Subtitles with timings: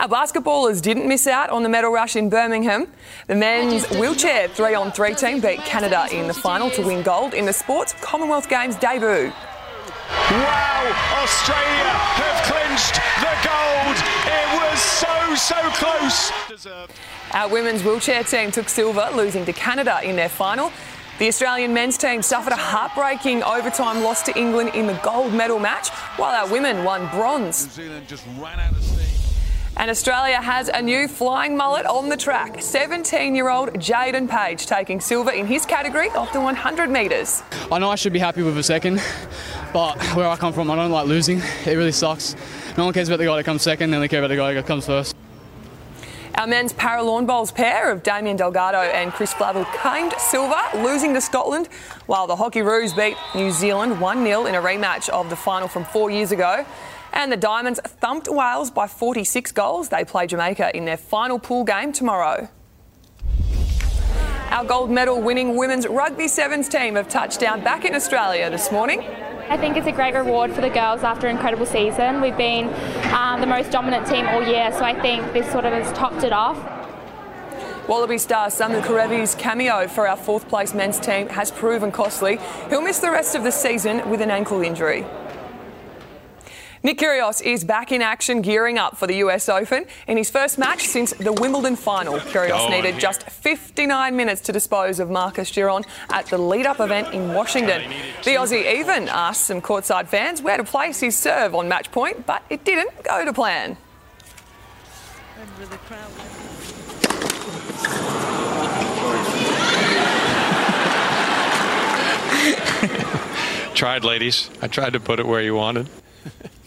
[0.00, 2.86] Our basketballers didn't miss out on the medal rush in Birmingham.
[3.26, 7.34] The men's wheelchair three on three team beat Canada in the final to win gold
[7.34, 9.30] in the Sports Commonwealth Games debut.
[10.30, 13.96] Wow, Australia have clinched the gold.
[14.24, 16.32] It was so, so close.
[17.34, 20.72] Our women's wheelchair team took silver, losing to Canada in their final.
[21.18, 25.58] The Australian men's team suffered a heartbreaking overtime loss to England in the gold medal
[25.58, 27.66] match, while our women won bronze.
[27.66, 29.19] New Zealand just ran out of steam.
[29.76, 32.60] And Australia has a new flying mullet on the track.
[32.60, 37.42] 17 year old Jaydon Page taking silver in his category of the 100 metres.
[37.70, 39.00] I know I should be happy with a second,
[39.72, 41.38] but where I come from, I don't like losing.
[41.64, 42.34] It really sucks.
[42.76, 44.52] No one cares about the guy that comes second, they only care about the guy
[44.54, 45.16] that comes first.
[46.34, 51.12] Our men's para lawn bowls pair of Damien Delgado and Chris Flavel claimed silver, losing
[51.14, 51.68] to Scotland,
[52.06, 55.84] while the Hockeyroos beat New Zealand 1 0 in a rematch of the final from
[55.84, 56.64] four years ago.
[57.12, 59.88] And the Diamonds thumped Wales by 46 goals.
[59.88, 62.48] They play Jamaica in their final pool game tomorrow.
[64.50, 68.72] Our gold medal winning women's rugby sevens team have touched down back in Australia this
[68.72, 69.00] morning.
[69.48, 72.20] I think it's a great reward for the girls after an incredible season.
[72.20, 72.66] We've been
[73.12, 76.22] um, the most dominant team all year, so I think this sort of has topped
[76.24, 76.56] it off.
[77.88, 82.38] Wallaby star Samu Kerevi's cameo for our fourth place men's team has proven costly.
[82.68, 85.04] He'll miss the rest of the season with an ankle injury.
[86.82, 90.56] Nick Kyrgios is back in action, gearing up for the US Open in his first
[90.56, 92.18] match since the Wimbledon final.
[92.18, 96.80] Kyrgios oh, Go needed just 59 minutes to dispose of Marcos Giron at the lead-up
[96.80, 97.82] event in Washington.
[98.24, 102.24] The Aussie even asked some courtside fans where to place his serve on match point,
[102.24, 103.76] but it didn't go to plan.
[113.74, 114.48] Tried, ladies.
[114.62, 115.86] I tried to put it where you wanted.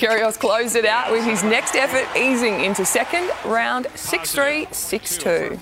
[0.00, 5.16] Kyrgios closed it out with his next effort, easing into second round 6 3, 6
[5.18, 5.58] 2.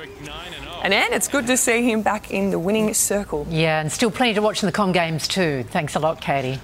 [0.84, 3.48] And Anne, it's good to see him back in the winning circle.
[3.50, 5.64] Yeah, and still plenty to watch in the Com Games too.
[5.64, 6.60] Thanks a lot, Katie.